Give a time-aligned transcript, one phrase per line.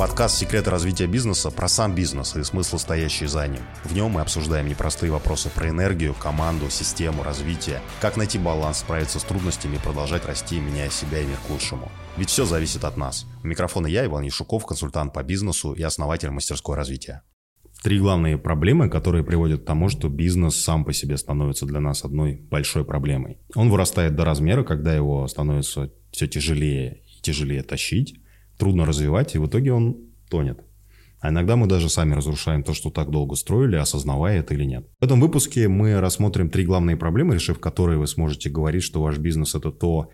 [0.00, 3.60] Подкаст «Секреты развития бизнеса» про сам бизнес и смысл, стоящий за ним.
[3.84, 9.18] В нем мы обсуждаем непростые вопросы про энергию, команду, систему, развитие, как найти баланс, справиться
[9.18, 11.92] с трудностями и продолжать расти, меняя себя и мир к лучшему.
[12.16, 13.26] Ведь все зависит от нас.
[13.44, 17.20] У микрофона я, Иван Яшуков, консультант по бизнесу и основатель мастерской развития.
[17.82, 22.06] Три главные проблемы, которые приводят к тому, что бизнес сам по себе становится для нас
[22.06, 23.38] одной большой проблемой.
[23.54, 28.16] Он вырастает до размера, когда его становится все тяжелее и тяжелее тащить
[28.60, 29.96] трудно развивать, и в итоге он
[30.30, 30.60] тонет.
[31.20, 34.86] А иногда мы даже сами разрушаем то, что так долго строили, осознавая это или нет.
[35.00, 39.18] В этом выпуске мы рассмотрим три главные проблемы, решив которые вы сможете говорить, что ваш
[39.18, 40.10] бизнес это то,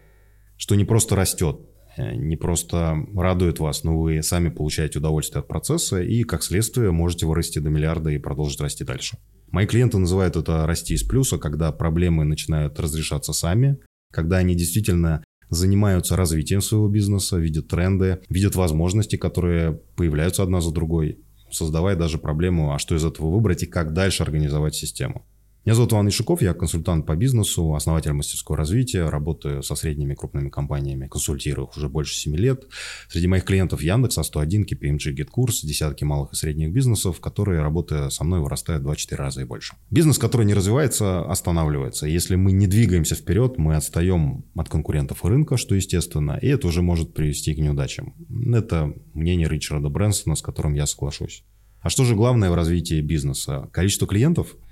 [0.56, 1.60] что не просто растет,
[1.96, 6.91] э, не просто радует вас, но вы сами получаете удовольствие от процесса и, как следствие,
[6.91, 9.19] можете вырасти до миллиарда и продолжить расти дальше.
[9.52, 13.78] Мои клиенты называют это «расти из плюса», когда проблемы начинают разрешаться сами,
[14.12, 20.72] когда они действительно занимаются развитием своего бизнеса, видят тренды, видят возможности, которые появляются одна за
[20.72, 25.24] другой, создавая даже проблему, а что из этого выбрать и как дальше организовать систему.
[25.67, 30.48] Меня зовут Иван Ишуков, я консультант по бизнесу, основатель мастерского развития, работаю со средними крупными
[30.48, 32.69] компаниями, консультирую их уже больше 7 лет.
[33.08, 38.23] Среди моих клиентов Яндекс, А101, KPMG, GetCourse, десятки малых и средних бизнесов, которые, работая со
[38.23, 39.75] мной, вырастают 2-4 раза и больше.
[39.91, 42.06] Бизнес, который не развивается, останавливается.
[42.06, 46.69] Если мы не двигаемся вперед, мы отстаем от конкурентов и рынка, что естественно, и это
[46.69, 48.14] уже может привести к неудачам.
[48.55, 51.42] Это мнение Ричарда Брэнсона, с которым я соглашусь.
[51.80, 53.69] А что же главное в развитии бизнеса?
[53.73, 54.55] Количество клиентов–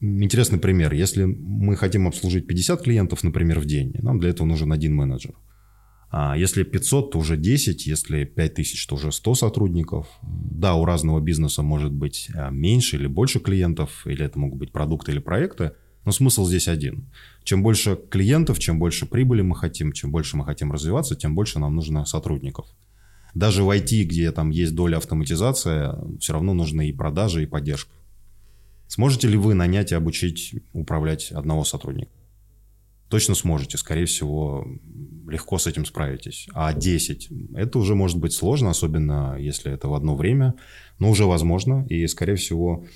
[0.00, 0.92] Интересный пример.
[0.92, 5.34] Если мы хотим обслужить 50 клиентов, например, в день, нам для этого нужен один менеджер.
[6.10, 10.06] А если 500, то уже 10, если 5000, то уже 100 сотрудников.
[10.22, 14.70] Да, у разного бизнеса может быть а, меньше или больше клиентов, или это могут быть
[14.70, 15.72] продукты или проекты,
[16.04, 17.10] но смысл здесь один.
[17.42, 21.58] Чем больше клиентов, чем больше прибыли мы хотим, чем больше мы хотим развиваться, тем больше
[21.58, 22.66] нам нужно сотрудников.
[23.34, 27.92] Даже в IT, где там есть доля автоматизации, все равно нужны и продажи, и поддержка.
[28.86, 32.12] Сможете ли вы нанять и обучить управлять одного сотрудника?
[33.08, 34.66] Точно сможете, скорее всего,
[35.28, 36.48] легко с этим справитесь.
[36.52, 40.54] А 10– это уже может быть сложно, особенно если это в одно время,
[40.98, 42.86] но уже возможно, и, скорее всего,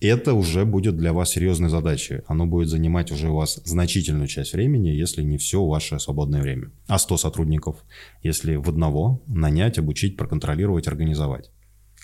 [0.00, 2.20] это уже будет для вас серьезной задачей.
[2.26, 6.70] Оно будет занимать уже у вас значительную часть времени, если не все ваше свободное время.
[6.86, 7.82] А 100 сотрудников,
[8.22, 11.50] если в одного нанять, обучить, проконтролировать, организовать.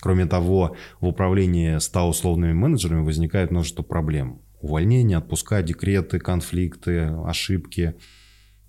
[0.03, 4.43] Кроме того, в управлении 100 условными менеджерами возникает множество проблем.
[4.61, 7.95] Увольнения, отпуска, декреты, конфликты, ошибки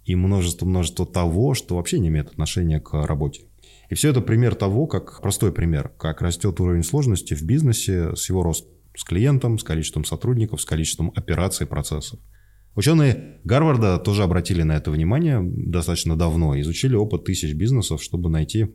[0.06, 3.48] и множество-множество того, что вообще не имеет отношения к работе.
[3.90, 8.30] И все это пример того, как, простой пример, как растет уровень сложности в бизнесе с
[8.30, 12.20] его ростом, с клиентом, с количеством сотрудников, с количеством операций, процессов.
[12.76, 18.68] Ученые Гарварда тоже обратили на это внимание достаточно давно, изучили опыт тысяч бизнесов, чтобы найти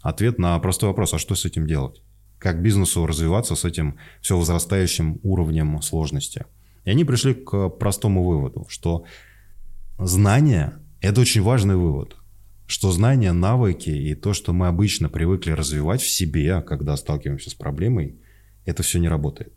[0.00, 2.02] ответ на простой вопрос, а что с этим делать?
[2.38, 6.46] Как бизнесу развиваться с этим все возрастающим уровнем сложности?
[6.84, 9.04] И они пришли к простому выводу, что
[9.98, 12.16] знание– это очень важный вывод,
[12.66, 17.54] что знания, навыки и то, что мы обычно привыкли развивать в себе, когда сталкиваемся с
[17.54, 18.18] проблемой,
[18.64, 19.52] это все не работает.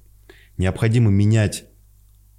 [0.58, 1.66] Необходимо менять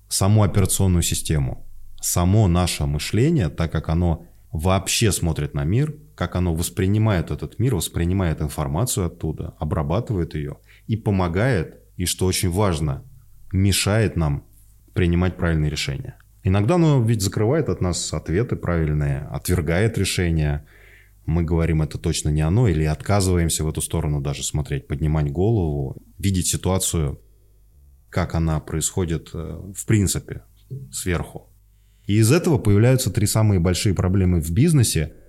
[0.09, 1.67] саму операционную систему,
[2.01, 7.75] само наше мышление, так как оно вообще смотрит на мир как оно воспринимает этот мир,
[7.75, 13.05] воспринимает информацию оттуда, обрабатывает ее и помогает, и что очень важно,
[13.53, 14.47] мешает нам
[14.93, 16.17] принимать правильные решения.
[16.43, 20.67] Иногда оно ведь закрывает от нас ответы правильные, отвергает решения.
[21.27, 26.03] Мы говорим, это точно не оно, или отказываемся в эту сторону даже смотреть, поднимать голову,
[26.19, 27.21] видеть ситуацию,
[28.11, 30.43] как она происходит э, в принципе
[30.93, 31.54] сверху.
[32.07, 35.13] И из этого появляются три самые большие проблемы в бизнесе–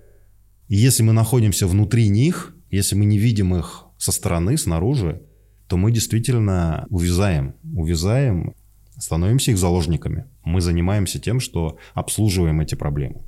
[0.68, 5.22] и если мы находимся внутри них, если мы не видим их со стороны, снаружи,
[5.68, 8.54] то мы действительно увязаем, увязаем,
[8.98, 10.24] становимся их заложниками.
[10.44, 13.22] Мы занимаемся тем, что обслуживаем эти проблемы.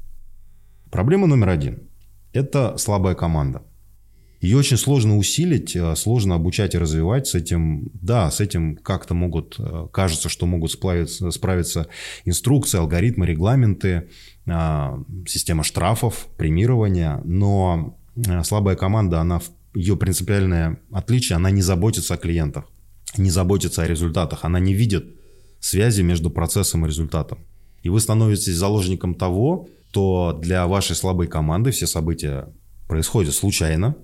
[0.90, 1.82] Проблема номер один–
[2.32, 3.62] это слабая команда.
[4.40, 7.26] Ее очень сложно усилить, э, сложно обучать и развивать.
[7.26, 11.88] С этим, да, с этим как-то могут, э, кажется, что могут справиться, справиться
[12.24, 14.08] инструкции, алгоритмы, регламенты,
[14.46, 17.98] а, система штрафов, премирования, но
[18.44, 19.40] слабая команда, она,
[19.74, 22.64] ее принципиальное отличие, она не заботится о клиентах,
[23.16, 25.04] не заботится о результатах, она не видит
[25.60, 27.40] связи между процессом и результатом.
[27.82, 32.48] И вы становитесь заложником того, что для вашей слабой команды все события
[32.86, 33.96] происходят случайно,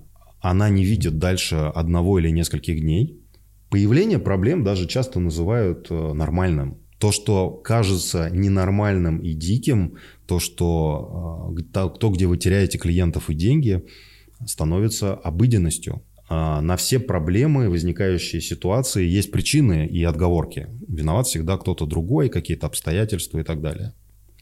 [0.49, 3.19] она не видит дальше одного или нескольких дней.
[3.69, 6.77] Появление проблем даже часто называют э, нормальным.
[6.99, 9.95] То, что кажется ненормальным и диким,
[10.27, 13.85] то, что э, то, где вы теряете клиентов и деньги,
[14.45, 16.03] становится обыденностью.
[16.29, 20.67] а, на все проблемы, возникающие ситуации, есть причины и отговорки.
[20.87, 23.93] Виноват всегда кто-то другой, какие-то обстоятельства и так далее.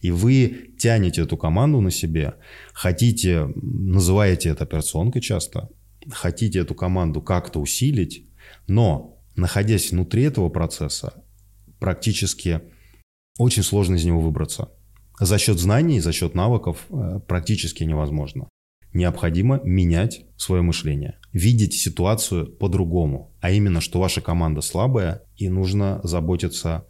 [0.02, 2.34] И вы тянете эту команду на себе,
[2.74, 5.70] хотите, называете это операционкой часто,
[6.12, 8.30] хотите эту команду как-то усилить,
[8.68, 11.24] но, находясь внутри этого процесса,
[11.80, 12.62] практически
[13.38, 14.72] очень сложно из него выбраться.
[15.20, 18.50] За счет знаний, за счет навыков э, практически невозможно.
[18.94, 26.00] Необходимо менять свое мышление, видеть ситуацию по-другому, а именно, что ваша команда слабая, и нужно
[26.04, 26.86] заботиться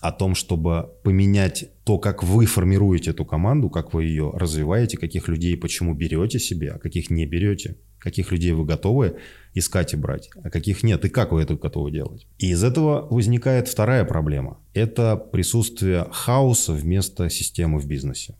[0.00, 5.28] о том, чтобы поменять то, как вы формируете эту команду, как вы ее развиваете, каких
[5.28, 9.16] людей почему берете себе, а каких не берете, каких людей вы готовы
[9.54, 12.26] искать и брать, а каких нет, и как вы это готовы делать.
[12.38, 14.58] И из этого возникает вторая проблема.
[14.74, 18.34] Это присутствие хаоса вместо системы в бизнесе.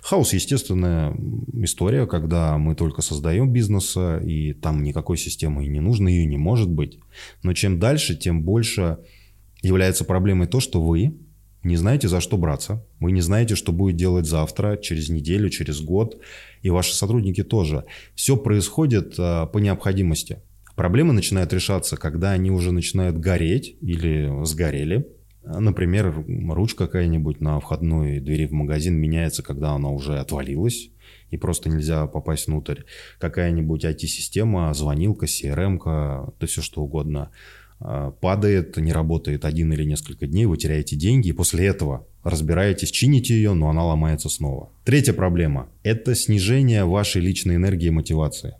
[0.00, 1.14] Хаос– естественная
[1.62, 6.36] история, когда мы только создаем бизнес, и там никакой системы и не нужно, ее не
[6.36, 6.98] может быть.
[7.42, 8.98] Но чем дальше, тем больше
[9.62, 11.18] является проблемой то, что вы
[11.64, 12.84] не знаете, за что браться.
[13.00, 16.20] Вы не знаете, что будет делать завтра, через неделю, через год.
[16.62, 17.84] И ваши сотрудники тоже.
[18.14, 20.38] Все происходит а, по необходимости.
[20.76, 25.08] Проблемы начинают решаться, когда они уже начинают гореть или сгорели.
[25.42, 30.90] Например, ручка какая-нибудь на входной двери в магазин меняется, когда она уже отвалилась
[31.30, 32.82] и просто нельзя попасть внутрь.
[33.18, 37.30] Какая-нибудь IT-система, звонилка, CRM, да все что угодно–
[37.78, 43.34] падает, не работает один или несколько дней, вы теряете деньги, и после этого разбираетесь, чините
[43.34, 44.70] ее, но она ломается снова.
[44.84, 48.54] Третья проблема– это снижение вашей личной энергии и мотивации.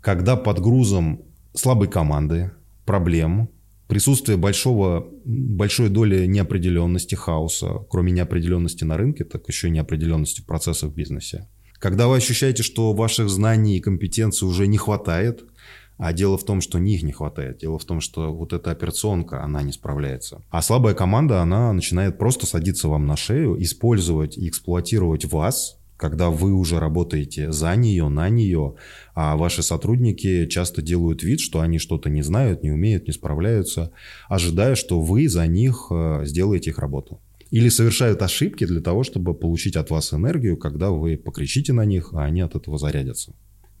[0.00, 1.22] Когда под грузом
[1.54, 2.52] слабой команды,
[2.84, 3.48] проблем,
[3.88, 10.92] присутствие большого, большой доли неопределенности, хаоса, кроме неопределенности на рынке, так еще и неопределенности процессов
[10.92, 11.48] в бизнесе.
[11.78, 15.44] Когда вы ощущаете, что ваших знаний и компетенций уже не хватает–
[15.98, 17.58] а дело в том, что них не хватает.
[17.58, 20.42] Дело в том, что вот эта операционка, она не справляется.
[20.50, 26.30] А слабая команда, она начинает просто садиться вам на шею, использовать и эксплуатировать вас, когда
[26.30, 28.74] вы уже работаете за нее, на нее,
[29.14, 33.92] а ваши сотрудники часто делают вид, что они что-то не знают, не умеют, не справляются,
[34.28, 37.20] ожидая, что вы за них э, сделаете их работу.
[37.50, 42.10] Или совершают ошибки для того, чтобы получить от вас энергию, когда вы покричите на них,
[42.12, 43.32] а они от этого зарядятся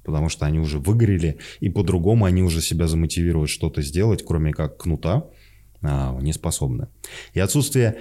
[0.04, 4.76] потому что они уже выгорели, и по-другому они уже себя замотивируют что-то сделать, кроме как
[4.76, 5.30] кнута,
[5.82, 6.88] а, не способны.
[7.32, 7.96] И отсутствие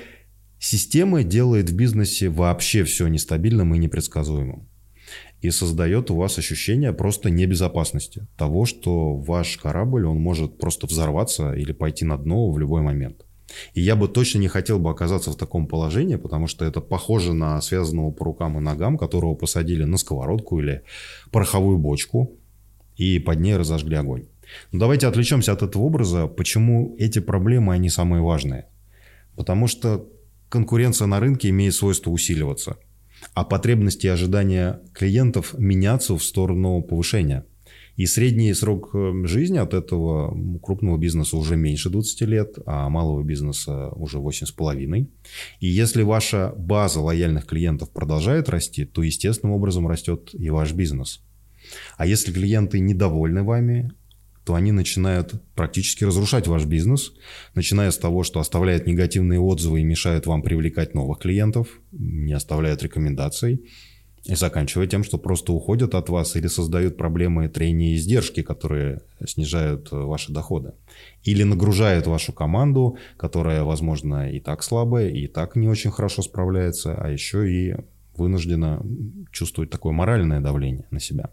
[0.59, 4.67] системы делает в бизнесе вообще все нестабильным и непредсказуемым.
[5.41, 8.27] И создает у вас ощущение просто небезопасности.
[8.37, 13.25] Того, что ваш корабль, он может просто взорваться или пойти на дно в любой момент.
[13.73, 17.33] И я бы точно не хотел бы оказаться в таком положении, потому что это похоже
[17.33, 20.83] на связанного по рукам и ногам, которого посадили на сковородку или
[21.31, 22.37] пороховую бочку
[22.95, 24.27] и под ней разожгли огонь.
[24.71, 26.27] Но давайте отвлечемся от этого образа.
[26.27, 28.67] Почему эти проблемы, они самые важные?
[29.35, 30.07] Потому что
[30.49, 32.77] конкуренция на рынке имеет свойство усиливаться,
[33.33, 37.45] а потребности и ожидания клиентов меняться в сторону повышения–
[37.95, 43.23] и средний срок э, жизни от этого крупного бизнеса уже меньше 20 лет, а малого
[43.23, 45.07] бизнеса уже 8,5.
[45.59, 51.21] И если ваша база лояльных клиентов продолжает расти, то естественным образом растет и ваш бизнес.
[51.97, 53.91] А если клиенты недовольны вами,
[54.43, 57.13] то они начинают практически разрушать ваш бизнес,
[57.55, 62.83] начиная с того, что оставляют негативные отзывы и мешают вам привлекать новых клиентов, не оставляют
[62.83, 63.63] рекомендаций,
[64.25, 69.01] и заканчивая тем, что просто уходят от вас или создают проблемы трения и издержки, которые
[69.25, 70.73] снижают э, ваши доходы.
[71.23, 76.95] Или нагружают вашу команду, которая, возможно, и так слабая, и так не очень хорошо справляется,
[76.95, 77.75] а еще и
[78.15, 78.81] вынуждена
[79.31, 81.29] чувствовать такое моральное давление на себя.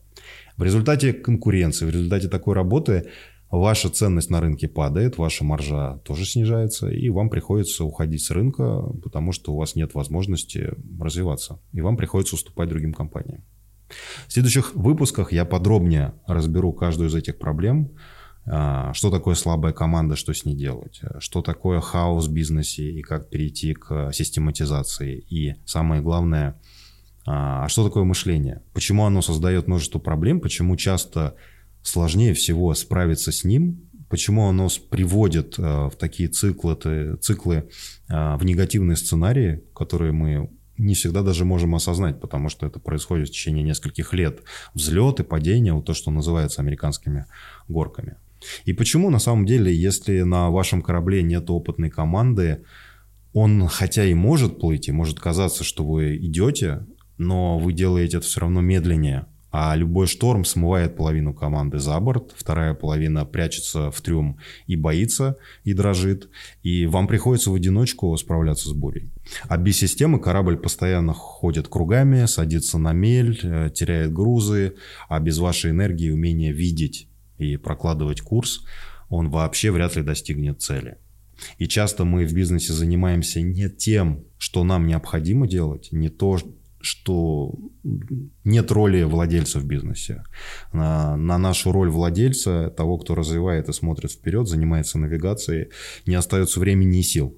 [0.56, 3.08] В результате конкуренции, в результате такой работы
[3.50, 8.82] ваша ценность на рынке падает, ваша маржа тоже снижается, и вам приходится уходить с рынка,
[9.02, 13.42] потому что у вас нет возможности развиваться, и вам приходится уступать другим компаниям.
[14.28, 17.90] В следующих выпусках я подробнее разберу каждую из этих проблем,
[18.46, 23.02] а, что такое слабая команда, что с ней делать, что такое хаос в бизнесе и
[23.02, 26.60] как перейти к систематизации, и самое главное,
[27.26, 31.34] а что такое мышление, почему оно создает множество проблем, почему часто
[31.82, 37.68] сложнее всего справиться с ним, почему оно приводит э, в такие циклы, циклы
[38.08, 43.28] э, в негативные сценарии, которые мы не всегда даже можем осознать, потому что это происходит
[43.28, 44.42] в течение нескольких лет.
[44.74, 47.26] Взлет и падение, вот то, что называется американскими
[47.68, 48.16] горками.
[48.64, 52.64] И почему на самом деле, если на вашем корабле нет опытной команды,
[53.32, 56.86] он хотя и может плыть, и может казаться, что вы идете,
[57.18, 62.32] но вы делаете это все равно медленнее, А любой шторм смывает половину команды за борт,
[62.36, 66.28] вторая половина прячется в трюм и боится, и дрожит,
[66.62, 69.10] и вам приходится в одиночку справляться с бурей.
[69.48, 74.74] А без системы корабль постоянно ходит кругами, садится на мель, э, теряет грузы,
[75.08, 78.64] а без вашей энергии и умения видеть и прокладывать курс,
[79.08, 80.98] он вообще вряд ли достигнет цели.
[81.58, 86.38] И часто мы в бизнесе занимаемся не тем, что нам необходимо делать, не то,
[86.80, 87.54] что
[88.44, 90.24] нет роли владельца в бизнесе.
[90.72, 95.68] На, на нашу роль владельца, того, кто развивает и смотрит вперед, занимается навигацией,
[96.06, 97.36] не остается времени и сил.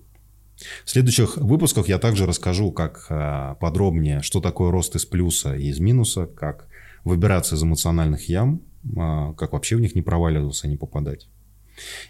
[0.85, 5.69] В следующих выпусках я также расскажу, как а, подробнее, что такое рост из плюса и
[5.69, 6.69] из минуса, как
[7.05, 8.63] выбираться из эмоциональных ям,
[8.97, 11.29] а, как вообще в них не проваливаться, не попадать.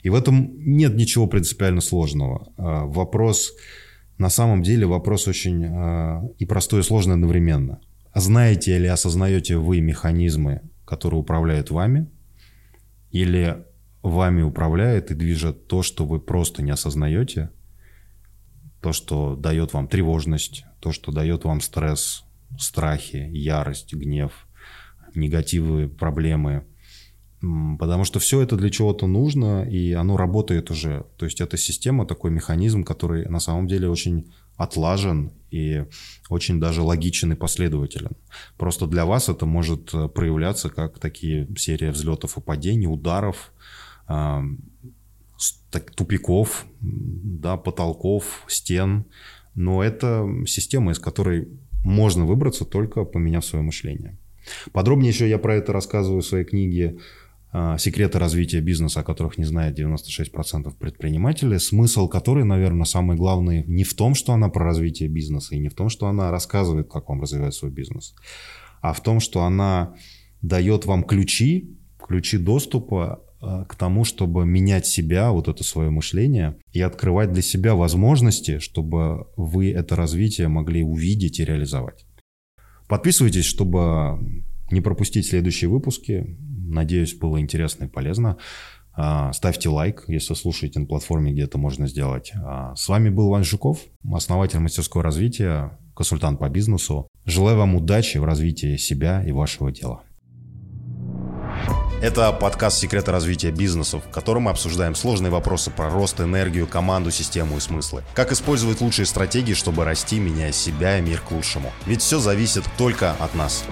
[0.03, 2.53] И в этом нет ничего принципиально сложного.
[2.57, 3.55] А, вопрос
[4.23, 7.81] на самом деле вопрос очень э, и простой, и сложный одновременно.
[8.15, 12.09] Знаете или осознаете вы механизмы, которые управляют вами,
[13.11, 13.65] или
[14.03, 17.51] вами управляет и движет то, что вы просто не осознаете,
[18.81, 22.25] то, что дает вам тревожность, то, что дает вам стресс,
[22.59, 24.47] страхи, ярость, гнев,
[25.17, 26.65] негативы, проблемы–
[27.79, 31.07] Потому что все это для чего-то нужно, и оно работает уже.
[31.17, 35.85] То есть это система, такой механизм, который на самом деле очень отлажен и
[36.29, 38.13] очень даже логичен и последователен.
[38.57, 43.53] Просто для вас это может э, проявляться как такие серии взлетов и падений, ударов,
[45.97, 49.05] тупиков, да, потолков, стен.
[49.55, 51.49] Но это система, из которой
[51.85, 54.17] можно выбраться, только поменяв свое мышление.
[54.73, 56.99] Подробнее еще я про это рассказываю в своей книге
[57.79, 63.85] секреты развития бизнеса, о которых не знает 96% предпринимателей, смысл которой, наверное, самый главный не
[63.85, 67.09] в том, что она про развитие бизнеса, и не в том, что она рассказывает, как
[67.09, 68.15] вам развивать свой бизнес,
[68.81, 69.95] а в том, что она
[70.41, 76.57] дает вам ключи, ключи доступа а, к тому, чтобы менять себя, вот это свое мышление,
[76.73, 82.07] и открывать для себя возможности, чтобы вы это развитие могли увидеть и реализовать.
[82.89, 84.19] Подписывайтесь, чтобы
[84.71, 86.37] не пропустить следующие выпуски.
[86.69, 88.39] Надеюсь, было интересно и полезно.
[88.95, 92.33] А, ставьте лайк, если слушаете на платформе, где это можно сделать.
[92.35, 93.81] А, с вами был Вань Жуков,
[94.13, 97.09] основатель мастерского развития, консультант по бизнесу.
[97.25, 100.03] Желаю вам удачи в развитии себя и вашего дела.
[102.03, 107.13] Это подкаст «Секреты развития бизнеса», в котором мы обсуждаем сложные вопросы про рост, энергию, команду,
[107.13, 108.03] систему и смыслы.
[108.13, 111.71] Как использовать лучшие стратегии, чтобы расти, меняя себя и мир к лучшему.
[111.87, 113.65] Ведь все зависит только от нас.